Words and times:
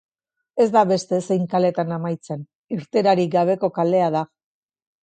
Ez 0.63 0.65
da 0.75 0.81
beste 0.91 1.17
ezein 1.23 1.45
kaletan 1.53 1.93
amaitzen, 1.99 2.43
irteerarik 2.79 3.35
gabeko 3.39 3.75
kalea 3.79 4.11
da. 4.19 4.27